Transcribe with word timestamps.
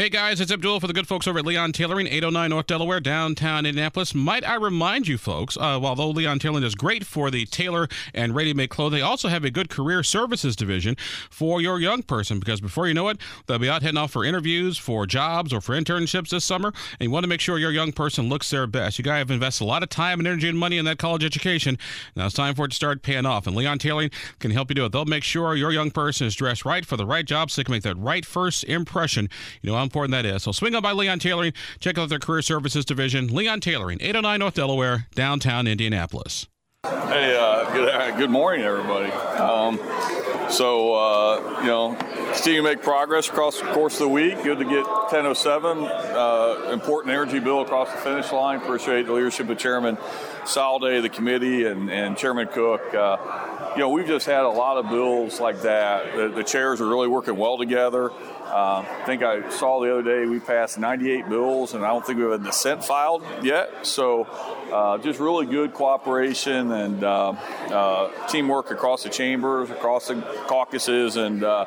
Hey 0.00 0.10
guys, 0.10 0.40
it's 0.40 0.52
Abdul 0.52 0.78
for 0.78 0.86
the 0.86 0.92
good 0.92 1.08
folks 1.08 1.26
over 1.26 1.40
at 1.40 1.44
Leon 1.44 1.72
Tailoring, 1.72 2.06
809 2.06 2.50
North 2.50 2.68
Delaware, 2.68 3.00
downtown 3.00 3.66
Indianapolis. 3.66 4.14
Might 4.14 4.46
I 4.46 4.54
remind 4.54 5.08
you 5.08 5.18
folks, 5.18 5.56
uh, 5.56 5.80
although 5.82 6.10
Leon 6.10 6.38
Tailoring 6.38 6.62
is 6.62 6.76
great 6.76 7.04
for 7.04 7.32
the 7.32 7.46
tailor 7.46 7.88
and 8.14 8.32
ready-made 8.32 8.70
clothing, 8.70 9.00
they 9.00 9.02
also 9.02 9.26
have 9.26 9.42
a 9.42 9.50
good 9.50 9.68
career 9.68 10.04
services 10.04 10.54
division 10.54 10.94
for 11.30 11.60
your 11.60 11.80
young 11.80 12.04
person 12.04 12.38
because 12.38 12.60
before 12.60 12.86
you 12.86 12.94
know 12.94 13.08
it, 13.08 13.18
they'll 13.48 13.58
be 13.58 13.68
out 13.68 13.82
heading 13.82 13.98
off 13.98 14.12
for 14.12 14.24
interviews, 14.24 14.78
for 14.78 15.04
jobs, 15.04 15.52
or 15.52 15.60
for 15.60 15.74
internships 15.74 16.28
this 16.28 16.44
summer, 16.44 16.72
and 17.00 17.08
you 17.08 17.10
want 17.10 17.24
to 17.24 17.28
make 17.28 17.40
sure 17.40 17.58
your 17.58 17.72
young 17.72 17.90
person 17.90 18.28
looks 18.28 18.48
their 18.50 18.68
best. 18.68 19.00
You 19.00 19.04
guys 19.04 19.18
have 19.18 19.32
invested 19.32 19.64
a 19.64 19.66
lot 19.66 19.82
of 19.82 19.88
time 19.88 20.20
and 20.20 20.28
energy 20.28 20.48
and 20.48 20.56
money 20.56 20.78
in 20.78 20.84
that 20.84 20.98
college 20.98 21.24
education. 21.24 21.76
Now 22.14 22.26
it's 22.26 22.36
time 22.36 22.54
for 22.54 22.66
it 22.66 22.68
to 22.68 22.76
start 22.76 23.02
paying 23.02 23.26
off, 23.26 23.48
and 23.48 23.56
Leon 23.56 23.80
Tailoring 23.80 24.12
can 24.38 24.52
help 24.52 24.70
you 24.70 24.76
do 24.76 24.84
it. 24.84 24.92
They'll 24.92 25.06
make 25.06 25.24
sure 25.24 25.56
your 25.56 25.72
young 25.72 25.90
person 25.90 26.28
is 26.28 26.36
dressed 26.36 26.64
right 26.64 26.86
for 26.86 26.96
the 26.96 27.04
right 27.04 27.24
job 27.24 27.50
so 27.50 27.58
they 27.60 27.64
can 27.64 27.72
make 27.72 27.82
that 27.82 27.98
right 27.98 28.24
first 28.24 28.62
impression. 28.62 29.28
You 29.60 29.72
know 29.72 29.76
how 29.76 29.87
important 29.88 30.12
that 30.12 30.26
is. 30.26 30.42
So 30.42 30.52
swing 30.52 30.74
on 30.74 30.82
by 30.82 30.92
Leon 30.92 31.18
Tailoring. 31.18 31.52
Check 31.80 31.98
out 31.98 32.08
their 32.08 32.18
career 32.18 32.42
services 32.42 32.84
division, 32.84 33.34
Leon 33.34 33.60
Tailoring, 33.60 33.98
809 34.00 34.38
North 34.38 34.54
Delaware, 34.54 35.06
downtown 35.14 35.66
Indianapolis. 35.66 36.46
Hey, 36.84 37.36
uh, 37.36 37.72
good, 37.72 37.88
uh, 37.88 38.16
good 38.16 38.30
morning, 38.30 38.64
everybody. 38.64 39.10
Um, 39.10 39.78
so, 40.50 40.94
uh, 40.94 41.60
you 41.60 41.66
know, 41.66 41.96
continue 42.32 42.60
to 42.60 42.62
make 42.62 42.82
progress 42.82 43.28
across 43.28 43.60
the 43.60 43.66
course 43.66 43.94
of 43.94 44.00
the 44.00 44.08
week. 44.08 44.42
Good 44.42 44.58
to 44.58 44.64
get 44.64 44.86
1007, 44.86 45.78
uh, 45.84 46.70
important 46.72 47.12
energy 47.12 47.40
bill 47.40 47.62
across 47.62 47.90
the 47.90 47.98
finish 47.98 48.30
line. 48.32 48.60
Appreciate 48.60 49.06
the 49.06 49.12
leadership 49.12 49.48
of 49.48 49.58
Chairman 49.58 49.96
Soliday, 50.44 51.00
the 51.02 51.08
committee, 51.08 51.64
and, 51.66 51.90
and 51.90 52.16
Chairman 52.16 52.46
Koch. 52.48 52.94
Uh, 52.94 53.16
you 53.74 53.80
know, 53.80 53.90
we've 53.90 54.06
just 54.06 54.26
had 54.26 54.44
a 54.44 54.48
lot 54.48 54.76
of 54.78 54.90
bills 54.90 55.40
like 55.40 55.62
that. 55.62 56.16
The, 56.16 56.28
the 56.28 56.44
chairs 56.44 56.80
are 56.80 56.86
really 56.86 57.08
working 57.08 57.36
well 57.36 57.58
together. 57.58 58.10
Uh, 58.10 58.82
I 58.82 59.02
think 59.04 59.22
I 59.22 59.50
saw 59.50 59.80
the 59.80 59.92
other 59.92 60.02
day 60.02 60.26
we 60.26 60.40
passed 60.40 60.78
98 60.78 61.28
bills, 61.28 61.74
and 61.74 61.84
I 61.84 61.88
don't 61.88 62.04
think 62.04 62.16
we 62.16 62.24
have 62.24 62.40
a 62.40 62.44
dissent 62.44 62.82
filed 62.82 63.22
yet. 63.42 63.86
So, 63.86 64.24
uh, 64.72 64.96
just 64.98 65.20
really 65.20 65.44
good 65.44 65.74
cooperation 65.74 66.72
and 66.72 67.04
uh, 67.04 67.30
uh 67.70 68.26
teamwork 68.26 68.70
across 68.70 69.02
the 69.02 69.10
chambers, 69.10 69.68
across 69.70 70.08
the 70.08 70.22
caucuses, 70.46 71.16
and 71.16 71.44
uh, 71.44 71.66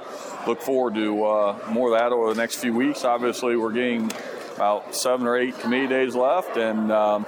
look 0.52 0.62
forward 0.62 0.96
to 0.96 1.24
uh, 1.24 1.58
more 1.70 1.94
of 1.94 1.98
that 1.98 2.12
over 2.12 2.34
the 2.34 2.36
next 2.36 2.56
few 2.58 2.74
weeks. 2.74 3.06
Obviously, 3.06 3.56
we're 3.56 3.72
getting 3.72 4.12
about 4.58 4.94
seven 4.94 5.26
or 5.26 5.38
eight 5.38 5.58
committee 5.60 5.88
days 5.88 6.14
left, 6.14 6.58
and 6.58 6.92
um, 6.92 7.26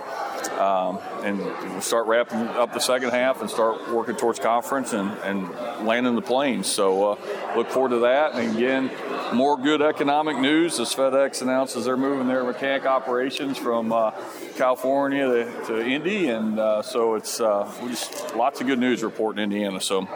um, 0.60 1.00
and 1.24 1.38
we'll 1.40 1.80
start 1.80 2.08
wrapping 2.08 2.40
up 2.40 2.74
the 2.74 2.82
second 2.82 3.12
half 3.12 3.40
and 3.40 3.50
start 3.50 3.90
working 3.94 4.18
towards 4.18 4.40
conference 4.40 4.92
and, 4.92 5.10
and 5.20 5.50
landing 5.88 6.16
the 6.16 6.22
planes. 6.22 6.68
So 6.68 7.14
uh, 7.14 7.18
look 7.56 7.70
forward 7.70 7.92
to 7.92 8.00
that. 8.00 8.34
And 8.34 8.58
again, 8.58 8.92
more 9.34 9.58
good 9.58 9.82
economic 9.82 10.38
news 10.38 10.82
as 10.82 10.94
FedEx 10.94 11.42
announces 11.42 11.86
they're 11.86 11.96
moving 11.96 12.28
their 12.28 12.44
mechanic 12.44 12.86
operations 12.86 13.58
from 13.58 13.94
uh, 13.94 14.12
California 14.58 15.26
to, 15.26 15.66
to, 15.68 15.82
Indy, 15.82 16.28
and 16.28 16.60
uh, 16.60 16.82
so 16.82 17.16
it's 17.16 17.40
uh, 17.40 17.72
just 17.88 18.36
lots 18.36 18.60
of 18.60 18.68
good 18.68 18.80
news 18.80 19.02
reporting 19.02 19.42
Indiana. 19.42 19.80
So. 19.80 20.10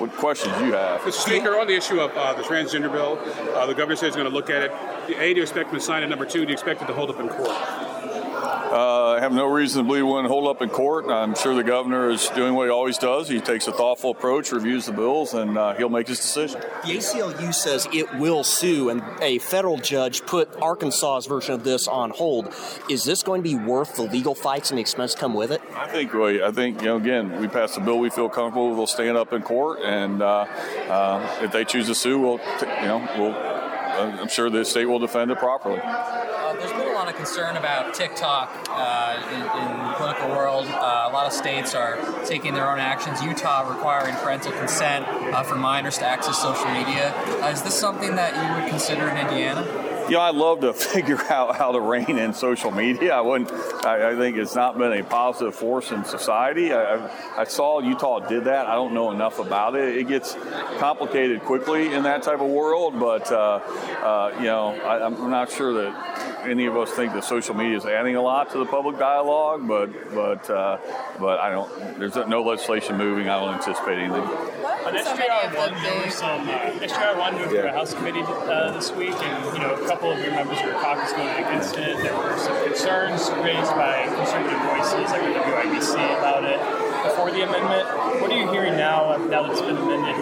What 0.00 0.16
questions 0.16 0.56
do 0.56 0.64
you 0.64 0.72
have? 0.72 1.02
Mr. 1.02 1.12
Speaker, 1.12 1.60
on 1.60 1.66
the 1.66 1.74
issue 1.74 2.00
of 2.00 2.10
uh, 2.16 2.32
the 2.32 2.42
transgender 2.42 2.90
bill, 2.90 3.18
uh, 3.54 3.66
the 3.66 3.74
governor 3.74 3.96
says 3.96 4.14
he's 4.14 4.16
going 4.16 4.30
to 4.30 4.34
look 4.34 4.48
at 4.48 4.62
it. 4.62 4.72
A, 5.18 5.34
do 5.34 5.36
you 5.36 5.42
expect 5.42 5.68
him 5.68 5.74
to 5.74 5.80
sign 5.84 6.02
it? 6.02 6.06
Number 6.06 6.24
two, 6.24 6.40
do 6.40 6.46
you 6.46 6.54
expect 6.54 6.80
it 6.80 6.86
to 6.86 6.94
hold 6.94 7.10
up 7.10 7.20
in 7.20 7.28
court? 7.28 7.54
Uh, 9.20 9.24
I 9.24 9.24
have 9.24 9.32
no 9.32 9.46
reason 9.46 9.82
to 9.82 9.86
believe 9.86 10.02
it 10.02 10.06
wouldn't 10.06 10.28
hold 10.28 10.48
up 10.48 10.62
in 10.62 10.70
court. 10.70 11.06
I'm 11.06 11.34
sure 11.34 11.54
the 11.54 11.62
governor 11.62 12.10
is 12.10 12.28
doing 12.30 12.54
what 12.54 12.64
he 12.64 12.70
always 12.70 12.96
does. 12.98 13.28
He 13.28 13.40
takes 13.40 13.66
a 13.66 13.72
thoughtful 13.72 14.10
approach, 14.10 14.50
reviews 14.50 14.86
the 14.86 14.92
bills, 14.92 15.34
and 15.34 15.58
uh, 15.58 15.74
he'll 15.74 15.90
make 15.90 16.08
his 16.08 16.18
decision. 16.18 16.60
The 16.60 16.96
ACLU 16.96 17.54
says 17.54 17.86
it 17.92 18.12
will 18.14 18.44
sue, 18.44 18.88
and 18.88 19.02
a 19.20 19.38
federal 19.38 19.76
judge 19.76 20.24
put 20.24 20.48
Arkansas's 20.60 21.26
version 21.26 21.54
of 21.54 21.64
this 21.64 21.86
on 21.86 22.10
hold. 22.10 22.54
Is 22.88 23.04
this 23.04 23.22
going 23.22 23.42
to 23.42 23.48
be 23.48 23.56
worth 23.56 23.96
the 23.96 24.02
legal 24.02 24.34
fights 24.34 24.70
and 24.70 24.78
the 24.78 24.80
expense 24.80 25.14
come 25.14 25.34
with 25.34 25.52
it? 25.52 25.60
I 25.74 25.86
think. 25.88 26.14
I 26.14 26.50
think 26.50 26.80
you 26.80 26.86
know. 26.86 26.96
Again, 26.96 27.40
we 27.40 27.48
passed 27.48 27.76
a 27.76 27.80
bill 27.80 27.98
we 27.98 28.10
feel 28.10 28.28
comfortable 28.28 28.68
with. 28.68 28.78
We'll 28.78 28.86
stand 28.86 29.16
up 29.16 29.32
in 29.32 29.42
court, 29.42 29.80
and 29.82 30.22
uh, 30.22 30.46
uh 30.88 31.38
if 31.42 31.52
they 31.52 31.64
choose 31.64 31.86
to 31.86 31.94
sue, 31.94 32.18
we'll 32.18 32.40
you 32.60 32.88
know 32.88 33.08
we'll. 33.18 33.34
Uh, 33.34 34.20
I'm 34.20 34.28
sure 34.28 34.48
the 34.48 34.64
state 34.64 34.86
will 34.86 34.98
defend 34.98 35.30
it 35.30 35.38
properly 35.38 35.80
concern 37.20 37.58
about 37.58 37.92
TikTok 37.92 38.48
uh, 38.70 39.22
in, 39.28 39.34
in, 39.34 39.88
the 39.88 39.94
political 39.98 40.30
world. 40.30 40.66
Uh, 40.66 41.06
a 41.06 41.12
lot 41.12 41.26
of 41.26 41.34
states 41.34 41.74
are 41.74 41.98
taking 42.24 42.54
their 42.54 42.70
own 42.70 42.78
actions. 42.78 43.22
Utah 43.22 43.68
requiring 43.68 44.14
parental 44.16 44.52
consent 44.52 45.06
uh, 45.06 45.42
for 45.42 45.56
minors 45.56 45.98
to 45.98 46.06
access 46.06 46.40
social 46.40 46.70
media. 46.70 47.12
Uh, 47.42 47.48
is 47.48 47.62
this 47.62 47.78
something 47.78 48.14
that 48.14 48.32
you 48.34 48.54
would 48.54 48.70
consider 48.70 49.06
in 49.10 49.18
Indiana? 49.18 49.89
You 50.10 50.16
know, 50.16 50.22
I'd 50.22 50.34
love 50.34 50.60
to 50.60 50.72
figure 50.90 51.20
out 51.30 51.56
how 51.56 51.70
to 51.72 51.80
rein 51.80 52.18
in 52.18 52.34
social 52.34 52.72
media. 52.72 53.14
I 53.14 53.20
wouldn't. 53.20 53.50
I, 53.86 54.10
I 54.10 54.16
think 54.16 54.36
it's 54.36 54.56
not 54.56 54.76
been 54.76 54.92
a 54.92 55.04
positive 55.04 55.54
force 55.54 55.92
in 55.92 56.04
society. 56.04 56.72
I, 56.72 57.08
I, 57.40 57.44
saw 57.44 57.80
Utah 57.80 58.18
did 58.18 58.44
that. 58.44 58.66
I 58.66 58.74
don't 58.74 58.92
know 58.92 59.12
enough 59.12 59.38
about 59.38 59.76
it. 59.76 59.96
It 59.96 60.08
gets 60.08 60.34
complicated 60.78 61.42
quickly 61.42 61.94
in 61.94 62.02
that 62.02 62.24
type 62.24 62.40
of 62.40 62.50
world, 62.50 62.98
but 62.98 63.30
uh, 63.30 63.60
uh, 64.02 64.34
you 64.38 64.46
know, 64.46 64.70
I, 64.70 65.06
am 65.06 65.30
not 65.30 65.50
sure 65.50 65.72
that 65.74 66.46
any 66.48 66.66
of 66.66 66.76
us 66.76 66.90
think 66.90 67.12
that 67.12 67.24
social 67.24 67.54
media 67.54 67.76
is 67.76 67.86
adding 67.86 68.16
a 68.16 68.22
lot 68.22 68.50
to 68.50 68.58
the 68.58 68.66
public 68.66 68.98
dialogue. 68.98 69.66
But 69.68 70.12
but 70.12 70.50
uh, 70.50 70.78
but 71.20 71.38
I 71.38 71.50
don't. 71.50 71.98
There's 71.98 72.16
no 72.16 72.42
legislation 72.42 72.96
moving. 72.96 73.28
I 73.28 73.38
don't 73.38 73.54
anticipate 73.54 73.98
anything. 73.98 74.28
On 74.86 74.94
SJR 74.94 75.56
one, 75.56 75.82
there 75.82 76.04
was 76.04 76.14
some 76.14 76.48
uh, 76.48 76.72
SJR 76.80 77.18
one 77.18 77.34
moved 77.34 77.52
yeah. 77.52 77.60
through 77.60 77.68
a 77.68 77.72
House 77.72 77.92
committee 77.92 78.22
uh, 78.22 78.72
this 78.72 78.90
week, 78.92 79.12
and 79.12 79.54
you 79.54 79.60
know 79.60 79.74
a 79.74 79.86
couple 79.86 80.10
of 80.10 80.18
your 80.18 80.30
members 80.30 80.58
of 80.58 80.64
your 80.64 80.74
caucus 80.80 81.12
voted 81.12 81.36
against 81.36 81.76
it. 81.76 81.98
There 81.98 82.16
were 82.16 82.38
some 82.38 82.64
concerns 82.64 83.28
raised 83.44 83.70
by 83.76 84.04
conservative 84.16 84.58
voices 84.72 85.10
like 85.12 85.22
the 85.22 85.40
WIBC 85.40 85.94
about 86.18 86.44
it 86.44 86.58
before 87.04 87.30
the 87.30 87.42
amendment. 87.42 88.22
What 88.22 88.32
are 88.32 88.38
you 88.38 88.50
hearing 88.50 88.76
now? 88.78 89.16
Now 89.16 89.42
that 89.42 89.52
it's 89.52 89.60
been 89.60 89.76
amended, 89.76 90.16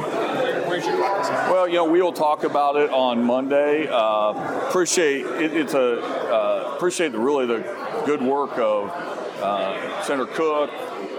where's 0.67 0.85
your 0.85 0.97
caucus? 0.99 1.29
Well, 1.29 1.69
you 1.69 1.75
know 1.75 1.85
we 1.85 2.03
will 2.03 2.13
talk 2.13 2.43
about 2.43 2.75
it 2.75 2.91
on 2.91 3.23
Monday. 3.23 3.87
Uh, 3.89 4.67
appreciate 4.69 5.25
it, 5.25 5.57
it's 5.57 5.75
a 5.75 6.01
uh, 6.03 6.73
appreciate 6.75 7.13
the 7.13 7.21
really 7.21 7.47
the 7.47 8.03
good 8.07 8.23
work 8.23 8.59
of 8.59 8.91
uh, 9.41 10.03
Senator 10.03 10.27
Koch, 10.33 10.71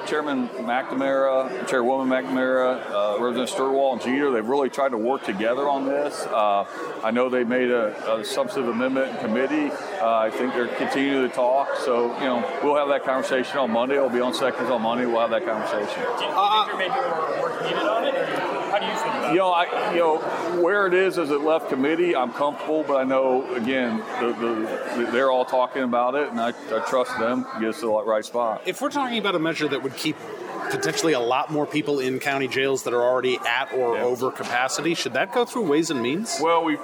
Chairman 0.09 0.49
McNamara, 0.49 1.67
Chairwoman 1.67 2.09
McNamara, 2.09 2.83
uh, 2.89 3.21
Representative 3.21 3.55
Steuerwald, 3.55 3.93
and 3.93 4.01
Jeter, 4.01 4.31
they've 4.31 4.47
really 4.47 4.69
tried 4.69 4.89
to 4.89 4.97
work 4.97 5.23
together 5.23 5.69
on 5.69 5.85
this. 5.85 6.25
Uh, 6.25 6.65
I 7.03 7.11
know 7.11 7.29
they 7.29 7.43
made 7.43 7.69
a, 7.69 8.17
a 8.17 8.25
substantive 8.25 8.73
amendment 8.73 9.11
in 9.11 9.17
committee. 9.17 9.69
Uh, 10.01 10.17
I 10.17 10.31
think 10.31 10.55
they're 10.55 10.67
continuing 10.67 11.29
to 11.29 11.35
talk. 11.35 11.75
So, 11.85 12.17
you 12.17 12.25
know, 12.25 12.59
we'll 12.63 12.75
have 12.75 12.87
that 12.87 13.05
conversation 13.05 13.59
on 13.59 13.69
Monday. 13.69 13.97
It'll 13.97 14.09
be 14.09 14.19
on 14.19 14.33
seconds 14.33 14.71
on 14.71 14.81
Monday. 14.81 15.05
We'll 15.05 15.21
have 15.21 15.29
that 15.29 15.45
conversation. 15.45 16.01
Do 16.17 16.25
you 16.25 16.33
think 16.33 16.67
there 16.67 16.77
may 16.77 16.87
be 16.87 17.01
more 17.05 17.41
work 17.43 17.61
needed 17.61 17.77
on 17.77 18.05
it? 18.05 18.48
You 19.31 19.37
know, 19.37 19.51
I, 19.51 19.93
you 19.93 19.99
know, 19.99 20.17
where 20.61 20.87
it 20.87 20.93
is 20.93 21.17
as 21.17 21.29
it 21.29 21.41
left 21.41 21.69
committee, 21.69 22.15
I'm 22.15 22.31
comfortable, 22.33 22.83
but 22.83 22.97
I 22.97 23.03
know, 23.03 23.53
again, 23.55 23.99
the, 24.19 24.33
the, 24.33 25.11
they're 25.11 25.31
all 25.31 25.45
talking 25.45 25.83
about 25.83 26.15
it, 26.15 26.29
and 26.29 26.39
I, 26.39 26.49
I 26.49 26.85
trust 26.87 27.17
them 27.19 27.45
to 27.45 27.59
get 27.59 27.69
us 27.69 27.79
to 27.81 27.87
the 27.87 28.03
right 28.03 28.25
spot. 28.25 28.63
If 28.65 28.81
we're 28.81 28.89
talking 28.89 29.17
about 29.17 29.35
a 29.35 29.39
measure 29.39 29.67
that 29.67 29.83
would 29.83 29.95
keep 29.95 30.15
potentially 30.69 31.13
a 31.13 31.19
lot 31.19 31.51
more 31.51 31.65
people 31.65 31.99
in 31.99 32.19
county 32.19 32.47
jails 32.47 32.83
that 32.83 32.93
are 32.93 33.01
already 33.01 33.37
at 33.37 33.73
or 33.73 33.95
yeah. 33.95 34.03
over 34.03 34.31
capacity. 34.31 34.93
Should 34.93 35.13
that 35.13 35.33
go 35.33 35.45
through 35.45 35.63
Ways 35.63 35.89
and 35.89 36.01
Means? 36.01 36.37
Well, 36.41 36.63
we, 36.63 36.77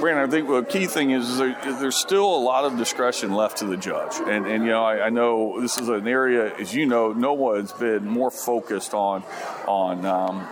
Brandon, 0.00 0.26
I 0.26 0.30
think 0.30 0.48
the 0.48 0.62
key 0.62 0.86
thing 0.86 1.10
is, 1.10 1.28
is 1.28 1.38
there, 1.38 1.58
there's 1.78 1.96
still 1.96 2.24
a 2.24 2.40
lot 2.40 2.64
of 2.64 2.78
discretion 2.78 3.34
left 3.34 3.58
to 3.58 3.66
the 3.66 3.76
judge, 3.76 4.16
and 4.26 4.46
and 4.46 4.64
you 4.64 4.70
know 4.70 4.82
I, 4.82 5.06
I, 5.06 5.10
know 5.10 5.60
this 5.60 5.78
is 5.78 5.88
an 5.88 6.08
area, 6.08 6.54
as 6.56 6.74
you 6.74 6.86
know, 6.86 7.12
no 7.12 7.34
one's 7.34 7.72
been 7.72 8.06
more 8.06 8.30
focused 8.30 8.94
on 8.94 9.22
on. 9.66 10.06
Um, 10.06 10.48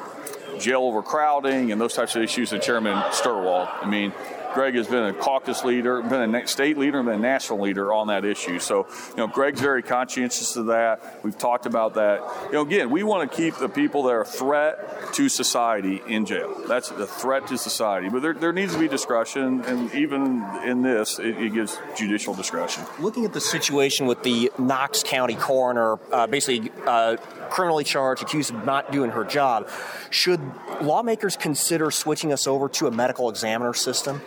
jail 0.59 0.83
overcrowding 0.83 1.73
and 1.73 1.81
those 1.81 1.95
types 1.95 2.17
of 2.17 2.23
issues 2.23 2.51
than 2.51 2.61
Chairman 2.61 2.97
Steuerwald. 3.11 3.69
I 3.83 3.89
mean, 3.89 4.13
Greg 4.55 4.75
has 4.75 4.89
been 4.89 5.05
a 5.05 5.13
caucus 5.13 5.65
leader, 5.65 6.03
been 6.03 6.35
a 6.35 6.47
state 6.47 6.79
leader, 6.79 7.03
been 7.03 7.15
a 7.15 7.19
national 7.19 7.61
leader 7.61 7.93
on 7.93 8.09
that 8.09 8.25
issue. 8.25 8.59
So, 8.59 8.87
you 9.11 9.17
know, 9.17 9.27
Greg's 9.27 9.61
very 9.61 9.83
conscientious 9.83 10.57
of 10.57 10.67
that. 10.67 11.21
We've 11.23 11.37
talked 11.37 11.67
about 11.67 11.95
that. 11.95 12.21
You 12.47 12.53
know, 12.53 12.63
again, 12.63 12.91
we 12.91 13.03
want 13.03 13.31
to 13.31 13.37
keep 13.37 13.57
the 13.57 13.69
people 13.69 14.05
that 14.05 14.11
are 14.11 14.23
a 14.23 14.27
threat 14.27 15.13
to 15.15 15.29
society 15.29 16.03
in 16.07 16.27
jail. 16.27 16.55
That's 16.67 16.89
the 16.89 17.07
threat 17.07 17.47
to 17.49 17.59
society. 17.59 18.09
But 18.09 18.23
there, 18.23 18.35
there 18.35 18.53
needs 18.53 18.75
to 18.75 18.79
be 18.79 18.89
discretion, 18.89 19.63
and 19.65 19.93
even 19.95 20.45
in 20.65 20.83
this, 20.83 21.19
it, 21.19 21.37
it 21.39 21.55
gives 21.55 21.79
judicial 21.97 22.35
discretion. 22.35 22.85
Looking 22.99 23.25
at 23.25 23.33
the 23.33 23.41
situation 23.41 24.07
with 24.07 24.23
the 24.23 24.51
Knox 24.59 25.03
County 25.03 25.35
coroner, 25.35 25.99
uh, 26.13 26.27
basically 26.27 26.71
uh, 26.87 27.17
criminally 27.51 27.85
charged, 27.85 28.23
accused 28.23 28.55
of 28.55 28.65
not 28.65 28.93
doing 28.93 29.11
her 29.11 29.25
job, 29.25 29.69
should 30.11 30.41
lawmakers 30.81 31.37
consider 31.37 31.91
switching 31.91 32.33
us 32.33 32.47
over 32.47 32.69
to 32.69 32.87
a 32.87 32.91
medical 32.91 33.29
examiner 33.29 33.75
system? 33.75 34.21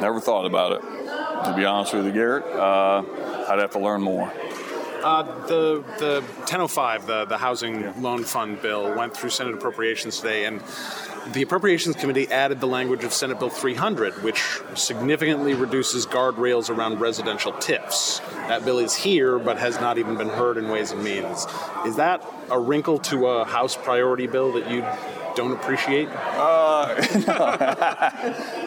Never 0.00 0.20
thought 0.20 0.46
about 0.46 0.72
it, 0.72 0.80
to 0.80 1.54
be 1.56 1.64
honest 1.64 1.94
with 1.94 2.06
you, 2.06 2.12
Garrett. 2.12 2.44
Uh, 2.44 3.02
I'd 3.48 3.58
have 3.58 3.72
to 3.72 3.78
learn 3.78 4.02
more. 4.02 4.32
Uh, 5.02 5.22
the 5.46 5.82
the 5.98 6.20
1005, 6.20 7.06
the 7.06 7.24
the 7.24 7.38
housing 7.38 7.80
yeah. 7.80 7.92
loan 7.98 8.22
fund 8.24 8.60
bill, 8.60 8.94
went 8.94 9.16
through 9.16 9.30
Senate 9.30 9.54
appropriations 9.54 10.18
today, 10.18 10.44
and 10.44 10.62
the 11.32 11.42
Appropriations 11.42 11.96
Committee 11.96 12.30
added 12.30 12.60
the 12.60 12.66
language 12.66 13.04
of 13.04 13.12
Senate 13.12 13.38
Bill 13.38 13.50
300, 13.50 14.22
which 14.22 14.42
significantly 14.74 15.54
reduces 15.54 16.06
guardrails 16.06 16.74
around 16.74 17.00
residential 17.00 17.52
TIFs. 17.52 18.20
That 18.48 18.64
bill 18.64 18.78
is 18.78 18.94
here, 18.94 19.38
but 19.38 19.58
has 19.58 19.80
not 19.80 19.98
even 19.98 20.16
been 20.16 20.28
heard 20.28 20.56
in 20.56 20.68
Ways 20.68 20.92
and 20.92 21.04
Means. 21.04 21.46
Is 21.86 21.96
that 21.96 22.24
a 22.50 22.58
wrinkle 22.58 22.98
to 23.00 23.26
a 23.28 23.44
House 23.44 23.76
priority 23.76 24.26
bill 24.26 24.52
that 24.52 24.70
you 24.70 24.82
don't 25.34 25.52
appreciate? 25.52 26.08
Uh, 26.08 26.12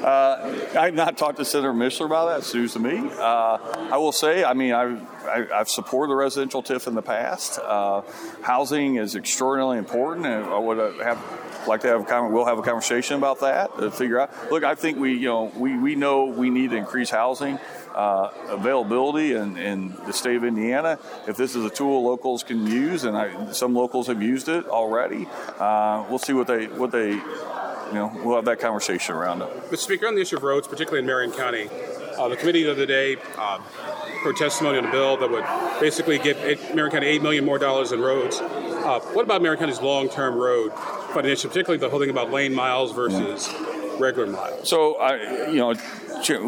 uh, 0.03 0.67
I've 0.77 0.93
not 0.93 1.17
talked 1.17 1.37
to 1.37 1.45
Senator 1.45 1.73
Mishler 1.73 2.05
about 2.05 2.27
that. 2.27 2.39
It's 2.39 2.53
news 2.53 2.73
to 2.73 2.79
me. 2.79 3.09
Uh, 3.17 3.57
I 3.91 3.97
will 3.97 4.11
say, 4.11 4.43
I 4.43 4.53
mean, 4.53 4.73
I've, 4.73 5.01
I, 5.27 5.37
have 5.37 5.51
i 5.51 5.57
have 5.59 5.69
supported 5.69 6.11
the 6.11 6.15
residential 6.15 6.61
TIF 6.61 6.87
in 6.87 6.95
the 6.95 7.01
past. 7.01 7.59
Uh, 7.59 8.01
housing 8.41 8.97
is 8.97 9.15
extraordinarily 9.15 9.77
important, 9.77 10.25
and 10.25 10.45
I 10.45 10.57
would 10.57 10.77
have 11.01 11.19
like 11.67 11.81
to 11.81 11.87
have 11.87 12.01
a 12.01 12.05
comment. 12.05 12.33
we'll 12.33 12.45
have 12.45 12.59
a 12.59 12.63
conversation 12.63 13.17
about 13.17 13.39
that 13.39 13.77
to 13.77 13.91
figure 13.91 14.19
out. 14.19 14.51
Look, 14.51 14.63
I 14.63 14.75
think 14.75 14.99
we 14.99 15.13
you 15.13 15.27
know 15.27 15.51
we, 15.55 15.77
we 15.77 15.95
know 15.95 16.25
we 16.25 16.49
need 16.49 16.71
to 16.71 16.75
increase 16.75 17.09
housing 17.09 17.59
uh, 17.95 18.31
availability 18.49 19.33
in, 19.33 19.57
in 19.57 19.95
the 20.05 20.13
state 20.13 20.35
of 20.35 20.43
Indiana. 20.43 20.99
If 21.27 21.37
this 21.37 21.55
is 21.55 21.65
a 21.65 21.69
tool 21.69 22.03
locals 22.03 22.43
can 22.43 22.65
use, 22.67 23.03
and 23.03 23.17
I, 23.17 23.51
some 23.51 23.73
locals 23.73 24.07
have 24.07 24.21
used 24.21 24.49
it 24.49 24.67
already, 24.67 25.27
uh, 25.59 26.05
we'll 26.09 26.19
see 26.19 26.33
what 26.33 26.47
they 26.47 26.67
what 26.67 26.91
they 26.91 27.11
you 27.11 27.99
know 27.99 28.11
we'll 28.23 28.35
have 28.35 28.45
that 28.45 28.59
conversation 28.59 29.15
around 29.15 29.41
it. 29.41 29.49
Mr. 29.69 29.77
Speaker, 29.77 30.07
on 30.07 30.15
the 30.15 30.21
issue 30.21 30.37
of 30.37 30.43
roads, 30.43 30.67
particularly 30.67 30.99
in 30.99 31.05
Marion 31.05 31.31
County, 31.31 31.69
uh, 32.17 32.27
the 32.27 32.35
committee 32.35 32.63
the 32.63 32.71
other 32.71 32.85
day 32.85 33.17
uh, 33.37 33.59
heard 34.23 34.35
testimony 34.37 34.77
on 34.77 34.85
a 34.85 34.91
bill 34.91 35.17
that 35.17 35.29
would 35.29 35.45
basically 35.79 36.17
give 36.17 36.37
Marion 36.73 36.91
County 36.91 37.07
eight 37.07 37.21
million 37.21 37.45
more 37.45 37.59
dollars 37.59 37.91
in 37.91 37.99
roads. 37.99 38.39
Uh, 38.39 38.99
what 39.13 39.23
about 39.23 39.41
Marion 39.41 39.59
County's 39.59 39.81
long-term 39.81 40.35
road 40.35 40.73
financial, 41.13 41.49
particularly 41.49 41.79
the 41.79 41.89
whole 41.89 41.99
thing 41.99 42.09
about 42.09 42.31
lane 42.31 42.53
miles 42.53 42.91
versus 42.91 43.47
yeah. 43.47 43.72
Regular 43.99 44.27
miles? 44.27 44.69
So, 44.69 44.95
I, 44.95 45.49
you 45.49 45.57
know, 45.57 45.73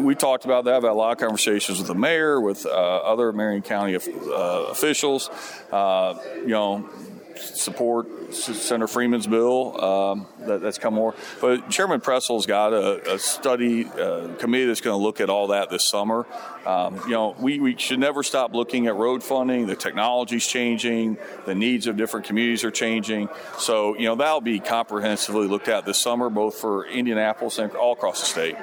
we 0.00 0.14
talked 0.14 0.44
about 0.44 0.64
that. 0.64 0.74
I've 0.74 0.82
had 0.82 0.92
a 0.92 0.94
lot 0.94 1.12
of 1.12 1.18
conversations 1.18 1.78
with 1.78 1.88
the 1.88 1.94
mayor, 1.94 2.40
with 2.40 2.66
uh, 2.66 2.68
other 2.70 3.32
Marion 3.32 3.62
County 3.62 3.96
uh, 3.96 4.00
officials. 4.70 5.30
Uh, 5.70 6.18
you 6.36 6.48
know, 6.48 6.88
support 7.38 8.34
Senator 8.34 8.86
Freeman's 8.86 9.26
bill 9.26 9.84
um, 9.84 10.26
that, 10.40 10.60
that's 10.60 10.78
come 10.78 10.94
more. 10.94 11.14
But 11.40 11.70
Chairman 11.70 12.00
Pressel's 12.00 12.46
got 12.46 12.72
a, 12.72 13.14
a 13.14 13.18
study 13.18 13.86
uh, 13.86 14.34
committee 14.38 14.66
that's 14.66 14.80
going 14.80 14.98
to 14.98 15.02
look 15.02 15.20
at 15.20 15.30
all 15.30 15.48
that 15.48 15.70
this 15.70 15.88
summer. 15.88 16.26
Um, 16.64 16.96
you 17.04 17.10
know, 17.10 17.36
we, 17.38 17.60
we 17.60 17.76
should 17.76 18.00
never 18.00 18.22
stop 18.22 18.54
looking 18.54 18.86
at 18.86 18.96
road 18.96 19.22
funding. 19.22 19.66
The 19.66 19.76
technology's 19.76 20.46
changing, 20.46 21.18
the 21.44 21.54
needs 21.54 21.86
of 21.86 21.96
different 21.96 22.26
communities 22.26 22.64
are 22.64 22.70
changing. 22.70 23.28
So, 23.58 23.96
you 23.96 24.06
know, 24.06 24.16
that'll 24.16 24.40
be 24.40 24.58
comprehensively 24.58 25.46
looked 25.46 25.68
at 25.68 25.84
this 25.86 26.00
summer, 26.00 26.30
both 26.30 26.56
for 26.56 26.86
Indianapolis 26.86 27.58
and 27.58 27.72
all 27.72 27.92
across 27.92 28.20
the 28.20 28.26
state 28.26 28.56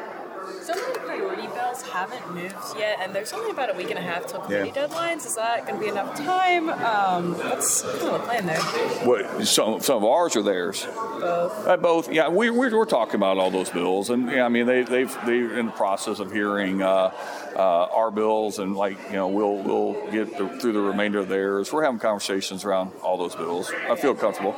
haven't 1.94 2.34
moved 2.34 2.56
yet, 2.78 2.98
and 3.02 3.14
there's 3.14 3.32
only 3.34 3.52
about 3.52 3.74
a 3.74 3.78
week 3.78 3.92
and 3.92 4.00
a 4.00 4.02
half 4.02 4.26
till 4.26 4.42
committee 4.42 4.72
yeah. 4.76 4.88
deadlines. 4.88 5.28
Is 5.28 5.36
that 5.36 5.68
going 5.68 5.76
to 5.76 5.80
be 5.80 5.90
enough 5.90 6.18
time? 6.18 6.70
Um, 6.70 7.38
what's 7.38 7.84
kind 7.84 8.00
of 8.02 8.14
the 8.14 8.20
plan 8.20 8.46
there? 8.48 8.60
What, 9.08 9.46
some, 9.46 9.80
some 9.80 9.98
of 9.98 10.04
ours 10.04 10.36
or 10.36 10.42
theirs? 10.42 10.86
Both. 10.86 11.68
Uh, 11.68 11.78
both. 11.78 12.12
Yeah, 12.12 12.30
we, 12.30 12.50
we're, 12.50 12.76
we're 12.76 12.86
talking 12.86 13.16
about 13.16 13.38
all 13.38 13.52
those 13.52 13.70
bills, 13.70 14.10
and 14.10 14.30
yeah, 14.32 14.44
I 14.44 14.50
mean 14.50 14.66
they 14.66 14.82
they've 14.82 15.16
they're 15.26 15.60
in 15.60 15.68
the 15.68 15.72
process 15.72 16.20
of 16.20 16.32
hearing 16.32 16.82
uh, 16.82 17.14
uh, 17.56 17.60
our 17.60 18.10
bills, 18.10 18.58
and 18.58 18.76
like 18.76 18.98
you 19.10 19.16
know 19.16 19.28
we'll 19.28 19.58
we'll 19.58 20.12
get 20.12 20.36
the, 20.36 20.50
through 20.60 20.74
the 20.74 20.82
remainder 20.82 21.20
of 21.20 21.30
theirs. 21.30 21.72
We're 21.72 21.84
having 21.84 22.00
conversations 22.00 22.66
around 22.66 22.92
all 23.04 23.18
those 23.18 23.36
bills. 23.36 23.72
I 23.90 23.96
feel 23.96 24.16
comfortable. 24.16 24.56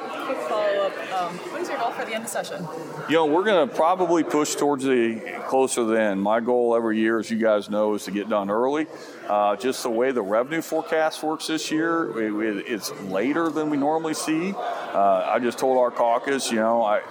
Um, 1.14 1.38
what 1.38 1.62
is 1.62 1.70
your 1.70 1.78
goal 1.78 1.92
for 1.92 2.06
the 2.06 2.14
end 2.14 2.24
of 2.24 2.30
session? 2.30 2.68
You 3.10 3.16
know, 3.16 3.26
we're 3.26 3.44
going 3.44 3.68
to 3.68 3.76
probably 3.76 4.24
push 4.24 4.56
towards 4.56 4.84
the 4.84 5.42
closer 5.48 5.84
than 5.84 6.20
my 6.20 6.40
goal 6.40 6.76
every 6.76 7.00
year 7.00 7.20
as 7.20 7.30
you 7.30 7.38
guys 7.38 7.70
know, 7.70 7.94
is 7.94 8.06
to 8.06 8.12
get 8.12 8.30
done 8.30 8.50
early. 8.50 8.88
Uh, 9.28 9.56
just 9.56 9.84
the 9.84 9.90
way 9.90 10.12
the 10.12 10.22
revenue 10.22 10.62
forecast 10.62 11.24
works 11.24 11.48
this 11.48 11.72
year, 11.72 12.20
it, 12.20 12.66
it's 12.68 12.92
later 13.04 13.50
than 13.50 13.70
we 13.70 13.78
normally 13.78 14.14
see. 14.14 14.54
Uh, 14.54 15.32
I 15.34 15.40
just 15.40 15.58
told 15.58 15.78
our 15.78 15.92
caucus, 15.92 16.52
you 16.52 16.60
know, 16.60 16.84
I, 16.84 17.02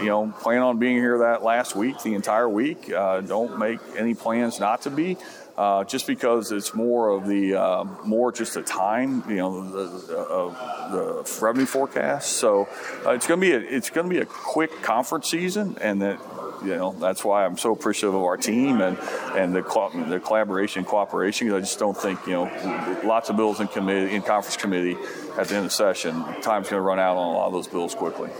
you 0.00 0.06
know, 0.06 0.32
plan 0.40 0.62
on 0.62 0.78
being 0.78 0.96
here 0.96 1.18
that 1.18 1.42
last 1.42 1.74
week, 1.74 2.02
the 2.02 2.14
entire 2.14 2.48
week. 2.48 2.92
Uh, 2.92 3.20
don't 3.20 3.58
make 3.58 3.80
any 3.96 4.14
plans 4.14 4.60
not 4.60 4.82
to 4.82 4.90
be. 4.90 5.16
Uh, 5.58 5.82
just 5.82 6.06
because 6.06 6.52
it's 6.52 6.72
more 6.72 7.08
of 7.08 7.26
the 7.26 7.52
uh, 7.52 7.82
more 8.04 8.30
just 8.30 8.54
the 8.54 8.62
time, 8.62 9.28
you 9.28 9.38
know, 9.38 9.68
the, 9.68 9.84
the, 10.06 11.24
the 11.24 11.38
revenue 11.42 11.66
forecast. 11.66 12.34
So 12.34 12.68
uh, 13.04 13.10
it's 13.10 13.26
going 13.26 13.40
to 13.40 13.44
be 13.44 13.52
a, 13.52 13.58
it's 13.58 13.90
going 13.90 14.08
to 14.08 14.14
be 14.14 14.20
a 14.20 14.24
quick 14.24 14.70
conference 14.82 15.28
season, 15.28 15.76
and 15.80 16.00
that 16.00 16.20
you 16.62 16.76
know 16.76 16.94
that's 17.00 17.24
why 17.24 17.44
I'm 17.44 17.58
so 17.58 17.72
appreciative 17.72 18.14
of 18.14 18.22
our 18.22 18.36
team 18.36 18.80
and 18.80 18.96
and 19.34 19.52
the 19.52 19.62
the 20.08 20.20
collaboration, 20.20 20.84
cooperation. 20.84 21.52
I 21.52 21.58
just 21.58 21.80
don't 21.80 21.96
think 21.96 22.24
you 22.28 22.34
know 22.34 23.00
lots 23.02 23.28
of 23.28 23.36
bills 23.36 23.58
in 23.58 23.66
committee 23.66 24.14
in 24.14 24.22
conference 24.22 24.56
committee 24.56 24.96
at 25.36 25.48
the 25.48 25.56
end 25.56 25.64
of 25.64 25.64
the 25.64 25.70
session. 25.70 26.12
Time's 26.40 26.68
going 26.68 26.80
to 26.80 26.82
run 26.82 27.00
out 27.00 27.16
on 27.16 27.34
a 27.34 27.36
lot 27.36 27.48
of 27.48 27.52
those 27.52 27.66
bills 27.66 27.96
quickly. 27.96 28.30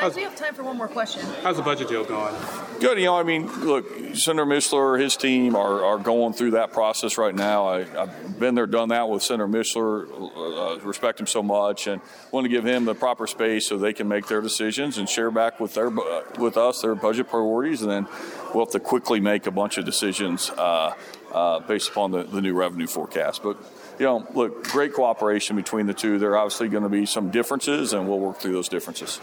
Guys, 0.00 0.14
we 0.14 0.22
have 0.24 0.36
time 0.36 0.52
for 0.52 0.62
one 0.62 0.76
more 0.76 0.88
question. 0.88 1.24
How's 1.42 1.56
the 1.56 1.62
budget 1.62 1.88
deal 1.88 2.04
going? 2.04 2.34
Good. 2.80 2.98
You 2.98 3.06
know, 3.06 3.16
I 3.16 3.22
mean, 3.22 3.46
look, 3.64 3.86
Senator 4.14 4.44
Mishler, 4.44 5.00
his 5.00 5.16
team 5.16 5.56
are, 5.56 5.82
are 5.82 5.96
going 5.96 6.34
through 6.34 6.50
that 6.50 6.70
process 6.70 7.16
right 7.16 7.34
now. 7.34 7.66
I, 7.66 7.84
have 7.84 8.38
been 8.38 8.54
there, 8.54 8.66
done 8.66 8.90
that 8.90 9.08
with 9.08 9.22
Senator 9.22 9.48
Mishler. 9.48 10.06
Uh, 10.76 10.80
respect 10.80 11.18
him 11.18 11.26
so 11.26 11.42
much, 11.42 11.86
and 11.86 12.02
want 12.30 12.44
to 12.44 12.50
give 12.50 12.64
him 12.64 12.84
the 12.84 12.94
proper 12.94 13.26
space 13.26 13.66
so 13.66 13.78
they 13.78 13.94
can 13.94 14.06
make 14.06 14.26
their 14.26 14.42
decisions 14.42 14.98
and 14.98 15.08
share 15.08 15.30
back 15.30 15.60
with 15.60 15.72
their 15.72 15.88
uh, 15.88 16.22
with 16.38 16.58
us 16.58 16.82
their 16.82 16.94
budget 16.94 17.30
priorities, 17.30 17.80
and 17.80 17.90
then 17.90 18.06
we'll 18.54 18.66
have 18.66 18.72
to 18.72 18.80
quickly 18.80 19.18
make 19.18 19.46
a 19.46 19.50
bunch 19.50 19.78
of 19.78 19.86
decisions 19.86 20.50
uh, 20.50 20.92
uh, 21.32 21.60
based 21.60 21.88
upon 21.88 22.10
the, 22.10 22.22
the 22.24 22.42
new 22.42 22.52
revenue 22.52 22.86
forecast. 22.86 23.42
But 23.42 23.56
you 23.98 24.04
know, 24.04 24.26
look, 24.34 24.64
great 24.64 24.92
cooperation 24.92 25.56
between 25.56 25.86
the 25.86 25.94
two. 25.94 26.18
There 26.18 26.32
are 26.32 26.38
obviously 26.38 26.68
going 26.68 26.82
to 26.82 26.90
be 26.90 27.06
some 27.06 27.30
differences, 27.30 27.94
and 27.94 28.06
we'll 28.06 28.20
work 28.20 28.38
through 28.40 28.52
those 28.52 28.68
differences. 28.68 29.22